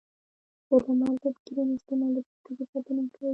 [0.67, 3.29] د لمر ضد کریم استعمال د پوستکي ساتنه کوي.